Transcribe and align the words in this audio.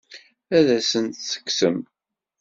Ad 0.57 0.67
asen-tt-tekksem? 0.77 1.77